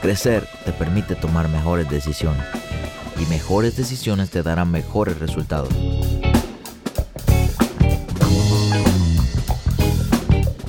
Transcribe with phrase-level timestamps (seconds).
[0.00, 2.44] Crecer te permite tomar mejores decisiones
[3.20, 5.70] y mejores decisiones te darán mejores resultados.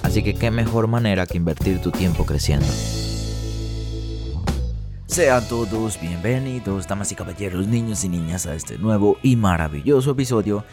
[0.02, 2.66] Así que qué mejor manera que invertir tu tiempo creciendo.
[5.06, 10.66] Sean todos bienvenidos, damas y caballeros, niños y niñas, a este nuevo y maravilloso episodio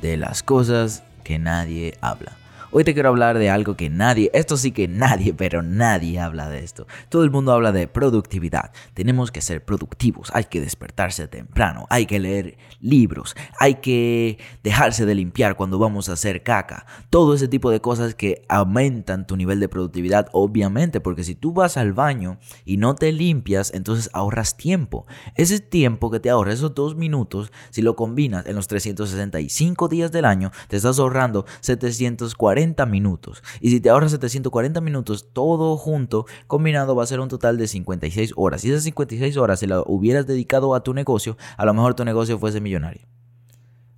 [0.00, 2.32] de las cosas que nadie habla.
[2.70, 6.50] Hoy te quiero hablar de algo que nadie, esto sí que nadie, pero nadie habla
[6.50, 6.86] de esto.
[7.08, 8.72] Todo el mundo habla de productividad.
[8.92, 15.06] Tenemos que ser productivos, hay que despertarse temprano, hay que leer libros, hay que dejarse
[15.06, 16.84] de limpiar cuando vamos a hacer caca.
[17.08, 21.54] Todo ese tipo de cosas que aumentan tu nivel de productividad, obviamente, porque si tú
[21.54, 25.06] vas al baño y no te limpias, entonces ahorras tiempo.
[25.36, 30.12] Ese tiempo que te ahorras, esos dos minutos, si lo combinas en los 365 días
[30.12, 33.42] del año, te estás ahorrando 740 minutos.
[33.60, 37.66] Y si te ahorras 740 minutos, todo junto, combinado, va a ser un total de
[37.66, 38.62] 56 horas.
[38.62, 42.04] Si esas 56 horas se las hubieras dedicado a tu negocio, a lo mejor tu
[42.04, 43.06] negocio fuese millonario.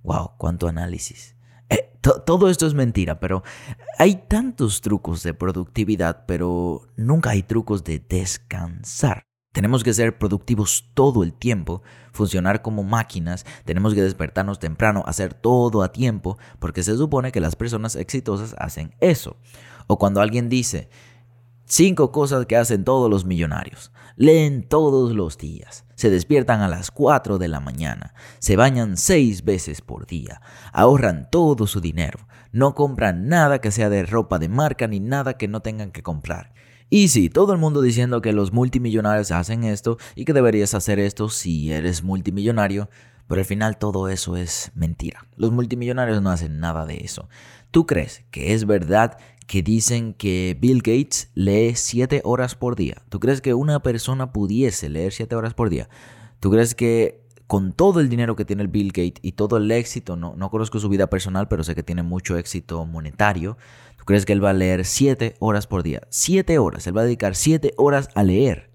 [0.03, 0.31] ¡Wow!
[0.37, 1.35] ¡Cuánto análisis!
[1.69, 1.91] Eh,
[2.25, 3.43] todo esto es mentira, pero
[3.97, 9.30] hay tantos trucos de productividad, pero nunca hay trucos de descansar.
[9.51, 11.81] Tenemos que ser productivos todo el tiempo,
[12.13, 17.41] funcionar como máquinas, tenemos que despertarnos temprano, hacer todo a tiempo, porque se supone que
[17.41, 19.35] las personas exitosas hacen eso.
[19.87, 20.89] O cuando alguien dice,
[21.65, 26.89] cinco cosas que hacen todos los millonarios, leen todos los días, se despiertan a las
[26.89, 30.41] 4 de la mañana, se bañan seis veces por día,
[30.71, 35.33] ahorran todo su dinero, no compran nada que sea de ropa de marca ni nada
[35.33, 36.53] que no tengan que comprar
[36.93, 40.99] y sí, todo el mundo diciendo que los multimillonarios hacen esto y que deberías hacer
[40.99, 42.89] esto si eres multimillonario,
[43.27, 45.25] pero al final todo eso es mentira.
[45.37, 47.29] Los multimillonarios no hacen nada de eso.
[47.71, 53.01] ¿Tú crees que es verdad que dicen que Bill Gates lee 7 horas por día?
[53.07, 55.87] ¿Tú crees que una persona pudiese leer 7 horas por día?
[56.41, 59.69] ¿Tú crees que con todo el dinero que tiene el Bill Gates y todo el
[59.71, 63.57] éxito, no, no conozco su vida personal, pero sé que tiene mucho éxito monetario,
[63.97, 66.01] ¿Tú crees que él va a leer 7 horas por día?
[66.09, 66.87] 7 horas.
[66.87, 68.71] Él va a dedicar 7 horas a leer.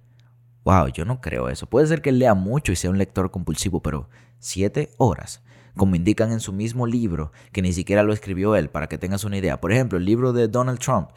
[0.63, 1.67] Wow, yo no creo eso.
[1.67, 4.11] Puede ser que él lea mucho y sea un lector compulsivo, pero
[4.41, 5.43] 7 horas.
[5.77, 9.25] Como indican en su mismo libro, que ni siquiera lo escribió él, para que tengas
[9.25, 9.61] una idea.
[9.61, 11.11] Por ejemplo, el libro de Donald Trump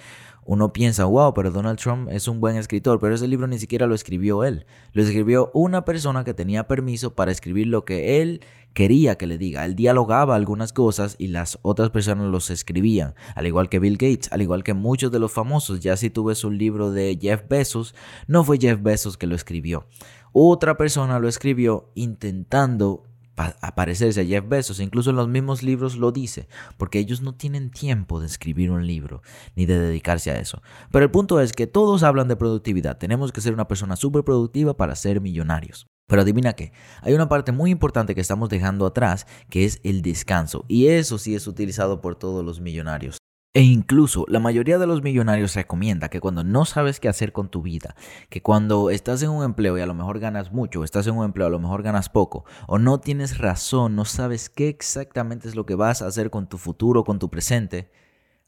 [0.52, 3.86] uno piensa, wow, pero Donald Trump es un buen escritor, pero ese libro ni siquiera
[3.86, 4.66] lo escribió él.
[4.94, 8.42] Lo escribió una persona que tenía permiso para escribir lo que él
[8.74, 9.64] quería que le diga.
[9.64, 14.32] Él dialogaba algunas cosas y las otras personas los escribían, al igual que Bill Gates,
[14.32, 15.82] al igual que muchos de los famosos.
[15.82, 17.94] Ya si tú ves un libro de Jeff Bezos,
[18.26, 19.86] no fue Jeff Bezos que lo escribió.
[20.32, 23.04] Otra persona lo escribió intentando
[23.40, 27.72] aparecerse a Jeff Bezos, incluso en los mismos libros lo dice, porque ellos no tienen
[27.72, 29.22] tiempo de escribir un libro
[29.56, 30.62] ni de dedicarse a eso.
[30.92, 34.24] Pero el punto es que todos hablan de productividad, tenemos que ser una persona súper
[34.24, 35.88] productiva para ser millonarios.
[36.08, 40.02] Pero adivina qué, hay una parte muy importante que estamos dejando atrás, que es el
[40.02, 43.20] descanso, y eso sí es utilizado por todos los millonarios.
[43.56, 47.50] E incluso la mayoría de los millonarios recomienda que cuando no sabes qué hacer con
[47.50, 47.96] tu vida,
[48.30, 51.26] que cuando estás en un empleo y a lo mejor ganas mucho, estás en un
[51.26, 55.56] empleo a lo mejor ganas poco, o no tienes razón, no sabes qué exactamente es
[55.56, 57.90] lo que vas a hacer con tu futuro, con tu presente,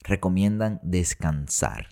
[0.03, 1.87] recomiendan descansar.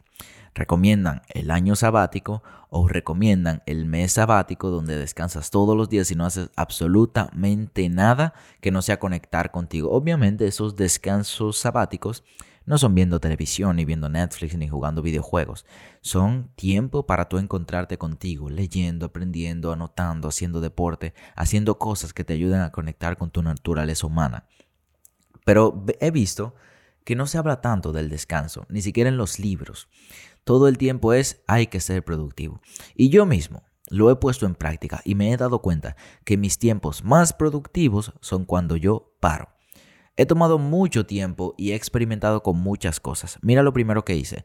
[0.54, 6.16] Recomiendan el año sabático o recomiendan el mes sabático donde descansas todos los días y
[6.16, 9.92] no haces absolutamente nada que no sea conectar contigo.
[9.92, 12.24] Obviamente esos descansos sabáticos
[12.66, 15.66] no son viendo televisión, ni viendo Netflix, ni jugando videojuegos.
[16.02, 22.34] Son tiempo para tú encontrarte contigo, leyendo, aprendiendo, anotando, haciendo deporte, haciendo cosas que te
[22.34, 24.48] ayuden a conectar con tu naturaleza humana.
[25.46, 26.56] Pero he visto
[27.04, 29.90] que no se habla tanto del descanso, ni siquiera en los libros.
[30.44, 32.62] Todo el tiempo es hay que ser productivo.
[32.96, 36.60] Y yo mismo lo he puesto en práctica y me he dado cuenta que mis
[36.60, 39.50] tiempos más productivos son cuando yo paro.
[40.20, 43.40] He tomado mucho tiempo y he experimentado con muchas cosas.
[43.42, 44.44] Mira lo primero que hice.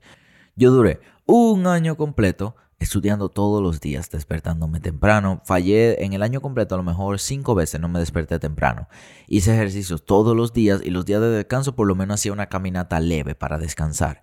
[0.54, 5.42] Yo duré un año completo estudiando todos los días, despertándome temprano.
[5.44, 8.86] Fallé en el año completo a lo mejor cinco veces, no me desperté temprano.
[9.26, 12.46] Hice ejercicios todos los días y los días de descanso por lo menos hacía una
[12.46, 14.22] caminata leve para descansar.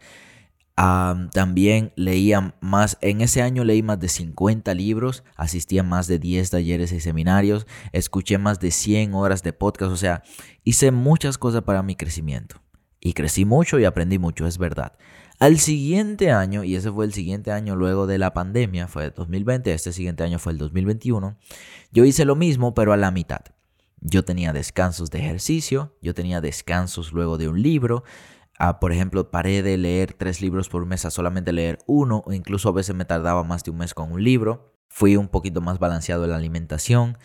[1.31, 6.18] También leía más, en ese año leí más de 50 libros, asistí a más de
[6.18, 10.24] 10 talleres y seminarios, escuché más de 100 horas de podcast, o sea,
[10.63, 12.62] hice muchas cosas para mi crecimiento.
[13.00, 14.94] Y crecí mucho y aprendí mucho, es verdad.
[15.39, 19.12] Al siguiente año, y ese fue el siguiente año luego de la pandemia, fue el
[19.12, 21.38] 2020, este siguiente año fue el 2021,
[21.92, 23.42] yo hice lo mismo pero a la mitad.
[24.00, 28.04] Yo tenía descansos de ejercicio, yo tenía descansos luego de un libro,
[28.80, 32.69] por ejemplo, paré de leer tres libros por mes a solamente leer uno, o incluso
[32.69, 34.75] a veces me tardaba más de un mes con un libro.
[34.88, 37.18] Fui un poquito más balanceado en la alimentación.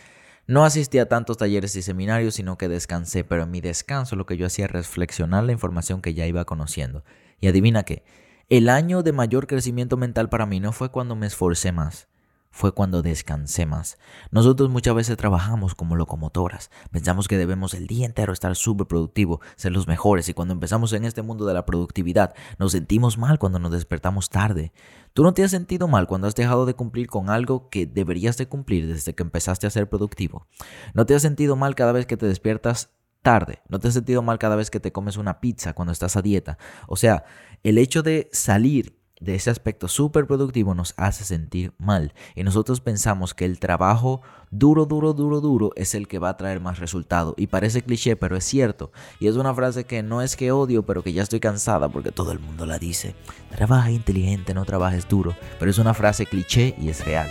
[0.47, 4.25] No asistí a tantos talleres y seminarios, sino que descansé, pero en mi descanso lo
[4.25, 7.05] que yo hacía era reflexionar la información que ya iba conociendo.
[7.41, 8.05] Y adivina qué,
[8.49, 12.09] el año de mayor crecimiento mental para mí no fue cuando me esforcé más,
[12.56, 13.99] fue cuando descansé más.
[14.31, 19.43] Nosotros muchas veces trabajamos como locomotoras, pensamos que debemos el día entero estar súper productivo,
[19.56, 23.38] ser los mejores y cuando empezamos en este mundo de la productividad nos sentimos mal
[23.38, 24.73] cuando nos despertamos tarde.
[25.12, 28.38] ¿Tú no te has sentido mal cuando has dejado de cumplir con algo que deberías
[28.38, 30.47] de cumplir desde que empezaste a ser productivo?
[30.94, 32.91] ¿No te has sentido mal cada vez que te despiertas
[33.26, 33.61] tarde.
[33.69, 36.23] No te has sentido mal cada vez que te comes una pizza cuando estás a
[36.23, 36.59] dieta.
[36.87, 37.25] O sea,
[37.64, 42.12] el hecho de salir de ese aspecto súper productivo nos hace sentir mal.
[42.34, 44.20] Y nosotros pensamos que el trabajo
[44.50, 47.34] duro, duro, duro, duro es el que va a traer más resultado.
[47.36, 48.92] Y parece cliché, pero es cierto.
[49.20, 52.12] Y es una frase que no es que odio, pero que ya estoy cansada porque
[52.12, 53.14] todo el mundo la dice.
[53.50, 55.34] Trabaja inteligente, no trabajes duro.
[55.58, 57.30] Pero es una frase cliché y es real.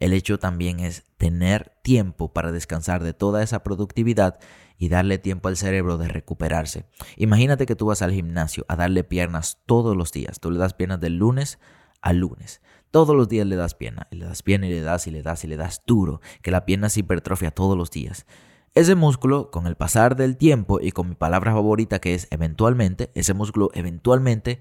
[0.00, 4.38] El hecho también es tener tiempo para descansar de toda esa productividad
[4.76, 6.86] y darle tiempo al cerebro de recuperarse.
[7.16, 10.40] Imagínate que tú vas al gimnasio a darle piernas todos los días.
[10.40, 11.58] Tú le das piernas del lunes
[12.02, 12.60] al lunes.
[12.90, 15.22] Todos los días le das pierna, y le das pierna y le das y le
[15.22, 18.26] das y le das duro, que la pierna se hipertrofia todos los días.
[18.74, 23.10] Ese músculo, con el pasar del tiempo y con mi palabra favorita que es eventualmente,
[23.14, 24.60] ese músculo eventualmente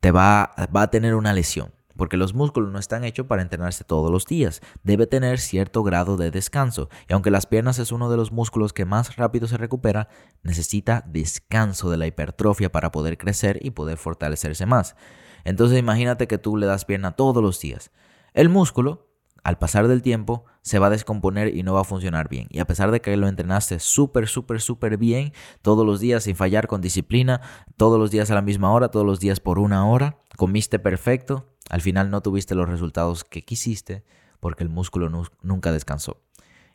[0.00, 3.82] te va, va a tener una lesión porque los músculos no están hechos para entrenarse
[3.82, 4.62] todos los días.
[4.84, 6.88] Debe tener cierto grado de descanso.
[7.08, 10.08] Y aunque las piernas es uno de los músculos que más rápido se recupera,
[10.44, 14.94] necesita descanso de la hipertrofia para poder crecer y poder fortalecerse más.
[15.42, 17.90] Entonces imagínate que tú le das pierna todos los días.
[18.32, 19.07] El músculo,
[19.44, 22.46] al pasar del tiempo, se va a descomponer y no va a funcionar bien.
[22.50, 25.32] Y a pesar de que lo entrenaste súper, súper, súper bien,
[25.62, 27.40] todos los días sin fallar, con disciplina,
[27.76, 31.46] todos los días a la misma hora, todos los días por una hora, comiste perfecto,
[31.70, 34.04] al final no tuviste los resultados que quisiste
[34.40, 35.10] porque el músculo
[35.42, 36.22] nunca descansó.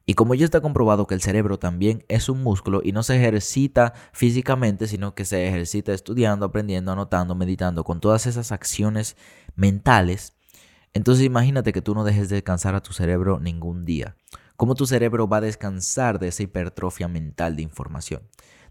[0.05, 3.15] Y como ya está comprobado que el cerebro también es un músculo y no se
[3.15, 9.15] ejercita físicamente, sino que se ejercita estudiando, aprendiendo, anotando, meditando, con todas esas acciones
[9.55, 10.35] mentales,
[10.93, 14.15] entonces imagínate que tú no dejes de descansar a tu cerebro ningún día.
[14.55, 18.21] ¿Cómo tu cerebro va a descansar de esa hipertrofia mental de información?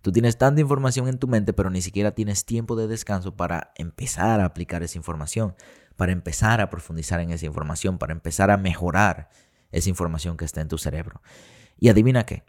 [0.00, 3.72] Tú tienes tanta información en tu mente, pero ni siquiera tienes tiempo de descanso para
[3.76, 5.54] empezar a aplicar esa información
[5.96, 9.30] para empezar a profundizar en esa información, para empezar a mejorar
[9.70, 11.22] esa información que está en tu cerebro.
[11.78, 12.44] Y adivina qué.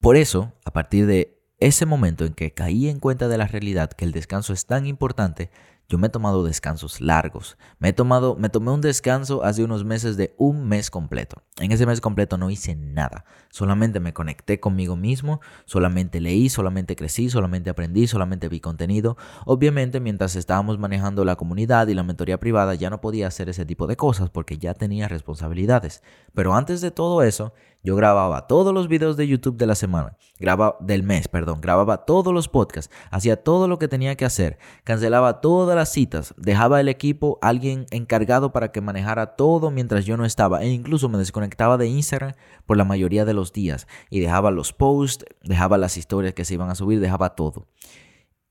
[0.00, 3.90] Por eso, a partir de ese momento en que caí en cuenta de la realidad
[3.90, 5.50] que el descanso es tan importante,
[5.90, 7.56] yo me he tomado descansos largos.
[7.78, 11.42] Me he tomado, me tomé un descanso hace unos meses de un mes completo.
[11.58, 13.24] En ese mes completo no hice nada.
[13.48, 19.16] Solamente me conecté conmigo mismo, solamente leí, solamente crecí, solamente aprendí, solamente vi contenido.
[19.46, 23.64] Obviamente, mientras estábamos manejando la comunidad y la mentoría privada, ya no podía hacer ese
[23.64, 26.02] tipo de cosas porque ya tenía responsabilidades.
[26.34, 30.16] Pero antes de todo eso, yo grababa todos los videos de YouTube de la semana,
[30.38, 34.58] grababa del mes, perdón, grababa todos los podcasts, hacía todo lo que tenía que hacer,
[34.84, 40.16] cancelaba todas las citas, dejaba el equipo alguien encargado para que manejara todo mientras yo
[40.16, 42.34] no estaba e incluso me desconectaba de Instagram
[42.66, 46.54] por la mayoría de los días y dejaba los posts, dejaba las historias que se
[46.54, 47.68] iban a subir, dejaba todo.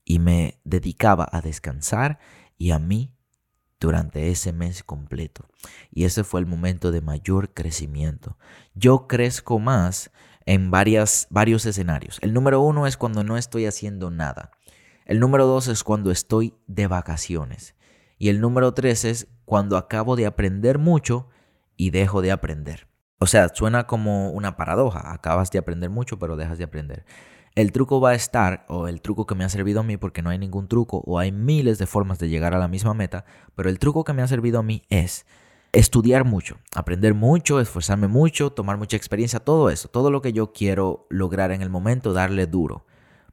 [0.04, 2.18] Y me dedicaba a descansar
[2.56, 3.12] y a mí
[3.80, 5.46] durante ese mes completo.
[5.90, 8.36] Y ese fue el momento de mayor crecimiento.
[8.74, 10.10] Yo crezco más
[10.46, 12.18] en varias, varios escenarios.
[12.22, 14.50] El número uno es cuando no estoy haciendo nada.
[15.04, 17.74] El número dos es cuando estoy de vacaciones.
[18.18, 21.28] Y el número tres es cuando acabo de aprender mucho
[21.76, 22.88] y dejo de aprender.
[23.18, 25.12] O sea, suena como una paradoja.
[25.12, 27.04] Acabas de aprender mucho, pero dejas de aprender.
[27.58, 30.22] El truco va a estar, o el truco que me ha servido a mí, porque
[30.22, 33.24] no hay ningún truco, o hay miles de formas de llegar a la misma meta,
[33.56, 35.26] pero el truco que me ha servido a mí es
[35.72, 40.52] estudiar mucho, aprender mucho, esforzarme mucho, tomar mucha experiencia, todo eso, todo lo que yo
[40.52, 42.86] quiero lograr en el momento, darle duro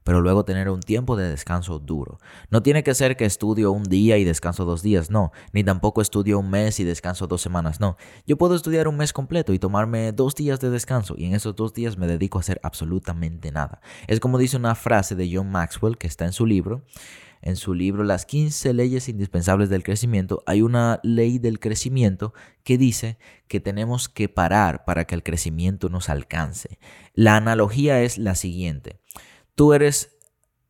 [0.06, 2.20] pero luego tener un tiempo de descanso duro.
[2.48, 6.00] No tiene que ser que estudio un día y descanso dos días, no, ni tampoco
[6.00, 7.96] estudio un mes y descanso dos semanas, no.
[8.24, 11.56] Yo puedo estudiar un mes completo y tomarme dos días de descanso y en esos
[11.56, 13.80] dos días me dedico a hacer absolutamente nada.
[14.06, 16.84] Es como dice una frase de John Maxwell que está en su libro.
[17.42, 22.32] En su libro Las 15 leyes indispensables del crecimiento hay una ley del crecimiento
[22.62, 26.78] que dice que tenemos que parar para que el crecimiento nos alcance.
[27.12, 29.00] La analogía es la siguiente.
[29.56, 30.16] Tú eres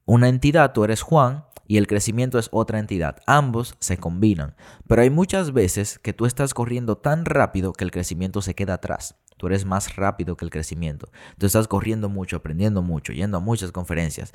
[0.05, 3.16] una entidad, tú eres Juan, y el crecimiento es otra entidad.
[3.26, 4.55] Ambos se combinan.
[4.87, 8.75] Pero hay muchas veces que tú estás corriendo tan rápido que el crecimiento se queda
[8.75, 9.16] atrás.
[9.37, 11.11] Tú eres más rápido que el crecimiento.
[11.37, 14.33] Tú estás corriendo mucho, aprendiendo mucho, yendo a muchas conferencias,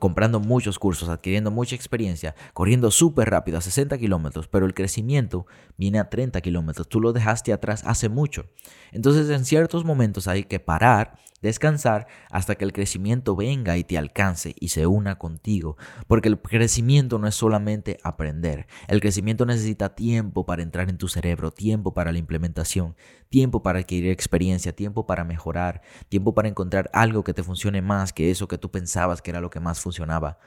[0.00, 5.46] comprando muchos cursos, adquiriendo mucha experiencia, corriendo súper rápido a 60 kilómetros, pero el crecimiento
[5.76, 6.88] viene a 30 kilómetros.
[6.88, 8.46] Tú lo dejaste atrás hace mucho.
[8.90, 13.98] Entonces en ciertos momentos hay que parar descansar hasta que el crecimiento venga y te
[13.98, 15.76] alcance y se una contigo.
[16.06, 18.66] Porque el crecimiento no es solamente aprender.
[18.88, 22.96] El crecimiento necesita tiempo para entrar en tu cerebro, tiempo para la implementación,
[23.28, 28.12] tiempo para adquirir experiencia, tiempo para mejorar, tiempo para encontrar algo que te funcione más
[28.12, 30.38] que eso que tú pensabas que era lo que más funcionaba.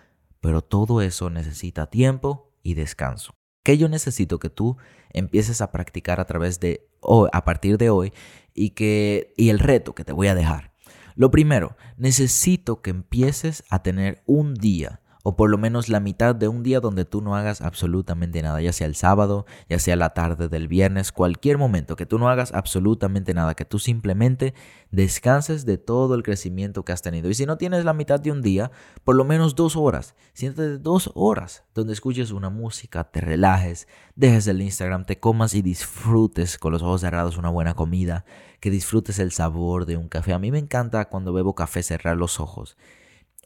[0.41, 3.35] Pero todo eso necesita tiempo y descanso.
[3.63, 4.77] Que yo necesito que tú
[5.11, 8.13] empieces a practicar a través de hoy, a partir de hoy
[8.57, 10.76] y que y el reto que te voy a dejar
[11.17, 16.33] lo primero, necesito que empieces a tener un día o por lo menos la mitad
[16.33, 19.97] de un día donde tú no hagas absolutamente nada, ya sea el sábado, ya sea
[19.97, 24.53] la tarde del viernes, cualquier momento, que tú no hagas absolutamente nada, que tú simplemente
[24.89, 27.29] descanses de todo el crecimiento que has tenido.
[27.29, 28.71] Y si no tienes la mitad de un día,
[29.03, 34.47] por lo menos dos horas, siéntate dos horas donde escuches una música, te relajes, dejes
[34.47, 38.23] el Instagram, te comas y disfrutes con los ojos cerrados una buena comida,
[38.61, 40.31] que disfrutes el sabor de un café.
[40.31, 42.77] A mí me encanta cuando bebo café cerrar los ojos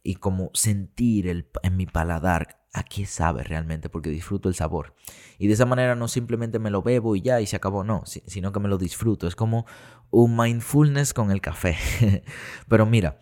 [0.03, 4.95] y como sentir el, en mi paladar a qué sabe realmente, porque disfruto el sabor.
[5.37, 8.03] Y de esa manera no simplemente me lo bebo y ya y se acabó, no,
[8.05, 9.27] sino que me lo disfruto.
[9.27, 9.65] Es como
[10.09, 11.75] un mindfulness con el café.
[12.67, 13.19] Pero mira,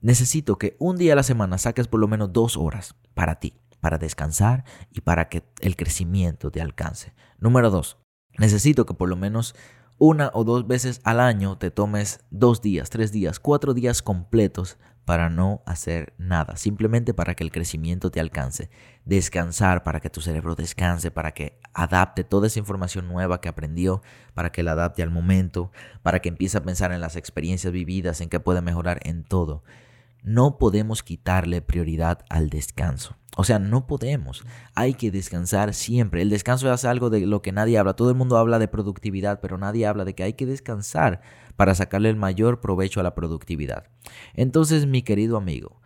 [0.00, 3.54] necesito que un día a la semana saques por lo menos dos horas para ti,
[3.80, 7.14] para descansar y para que el crecimiento te alcance.
[7.38, 7.98] Número dos,
[8.38, 9.54] necesito que por lo menos
[10.04, 14.76] una o dos veces al año te tomes dos días, tres días, cuatro días completos
[15.04, 18.68] para no hacer nada, simplemente para que el crecimiento te alcance.
[19.04, 24.02] Descansar para que tu cerebro descanse, para que adapte toda esa información nueva que aprendió,
[24.34, 25.70] para que la adapte al momento,
[26.02, 29.62] para que empiece a pensar en las experiencias vividas, en qué puede mejorar en todo.
[30.22, 33.16] No podemos quitarle prioridad al descanso.
[33.36, 34.44] O sea, no podemos.
[34.74, 36.22] Hay que descansar siempre.
[36.22, 37.94] El descanso es algo de lo que nadie habla.
[37.94, 41.22] Todo el mundo habla de productividad, pero nadie habla de que hay que descansar
[41.56, 43.88] para sacarle el mayor provecho a la productividad.
[44.34, 45.80] Entonces, mi querido amigo,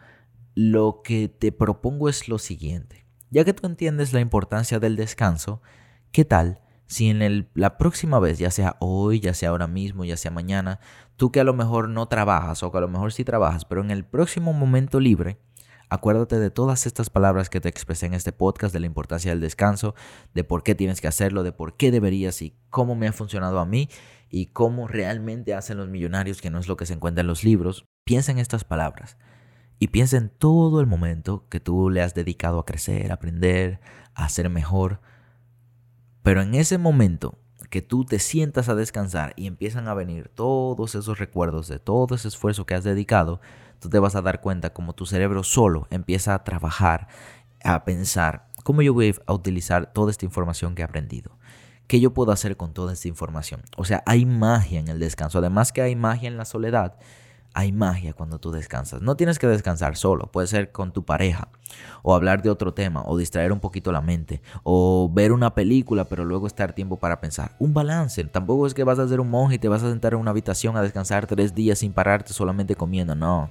[0.54, 3.06] lo que te propongo es lo siguiente.
[3.30, 5.62] Ya que tú entiendes la importancia del descanso,
[6.12, 10.16] ¿qué tal si en la próxima vez, ya sea hoy, ya sea ahora mismo, ya
[10.16, 10.80] sea mañana,
[11.16, 13.80] tú que a lo mejor no trabajas o que a lo mejor sí trabajas, pero
[13.80, 15.38] en el próximo momento libre,
[15.88, 19.40] acuérdate de todas estas palabras que te expresé en este podcast, de la importancia del
[19.40, 19.94] descanso,
[20.34, 23.58] de por qué tienes que hacerlo, de por qué deberías y cómo me ha funcionado
[23.58, 23.88] a mí
[24.30, 27.44] y cómo realmente hacen los millonarios, que no es lo que se encuentra en los
[27.44, 27.86] libros.
[28.04, 29.16] Piensa en estas palabras
[29.78, 33.80] y piensa en todo el momento que tú le has dedicado a crecer, a aprender,
[34.14, 35.00] a ser mejor
[36.26, 37.38] pero en ese momento
[37.70, 42.16] que tú te sientas a descansar y empiezan a venir todos esos recuerdos de todo
[42.16, 43.40] ese esfuerzo que has dedicado,
[43.78, 47.06] tú te vas a dar cuenta como tu cerebro solo empieza a trabajar,
[47.62, 51.38] a pensar, ¿cómo yo voy a utilizar toda esta información que he aprendido?
[51.86, 53.62] ¿Qué yo puedo hacer con toda esta información?
[53.76, 56.96] O sea, hay magia en el descanso, además que hay magia en la soledad
[57.56, 59.00] hay magia cuando tú descansas.
[59.00, 61.48] No tienes que descansar solo, puede ser con tu pareja,
[62.02, 66.04] o hablar de otro tema, o distraer un poquito la mente, o ver una película,
[66.04, 67.56] pero luego estar tiempo para pensar.
[67.58, 68.22] Un balance.
[68.24, 70.32] Tampoco es que vas a ser un monje y te vas a sentar en una
[70.32, 73.14] habitación a descansar tres días sin pararte solamente comiendo.
[73.14, 73.50] No,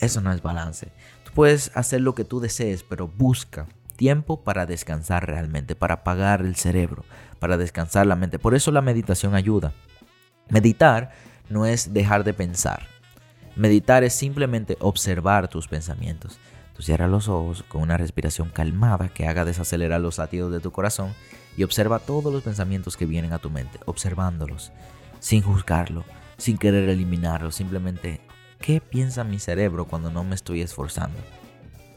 [0.00, 0.88] eso no es balance.
[1.22, 6.40] Tú puedes hacer lo que tú desees, pero busca tiempo para descansar realmente, para apagar
[6.40, 7.04] el cerebro,
[7.38, 8.40] para descansar la mente.
[8.40, 9.74] Por eso la meditación ayuda.
[10.48, 11.12] Meditar
[11.48, 12.97] no es dejar de pensar
[13.58, 16.38] Meditar es simplemente observar tus pensamientos.
[16.76, 20.70] Tú cierras los ojos con una respiración calmada que haga desacelerar los latidos de tu
[20.70, 21.12] corazón
[21.56, 24.70] y observa todos los pensamientos que vienen a tu mente, observándolos,
[25.18, 26.04] sin juzgarlo,
[26.36, 28.20] sin querer eliminarlos, simplemente
[28.60, 31.18] ¿qué piensa mi cerebro cuando no me estoy esforzando?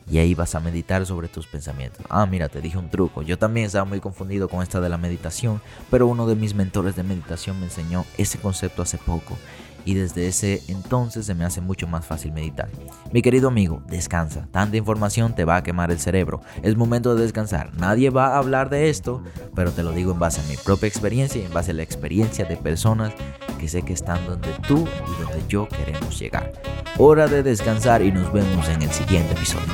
[0.10, 2.03] Y ahí vas a meditar sobre tus pensamientos.
[2.10, 3.22] Ah, mira, te dije un truco.
[3.22, 6.96] Yo también estaba muy confundido con esta de la meditación, pero uno de mis mentores
[6.96, 9.38] de meditación me enseñó ese concepto hace poco
[9.85, 12.69] y desde ese entonces se me hace mucho más fácil meditar.
[13.11, 14.47] Mi querido amigo, descansa.
[14.51, 16.41] Tanta información te va a quemar el cerebro.
[16.61, 17.71] Es momento de descansar.
[17.77, 19.23] Nadie va a hablar de esto,
[19.55, 21.83] pero te lo digo en base a mi propia experiencia y en base a la
[21.83, 23.13] experiencia de personas
[23.59, 26.51] que sé que están donde tú y donde yo queremos llegar.
[26.97, 29.73] Hora de descansar y nos vemos en el siguiente episodio.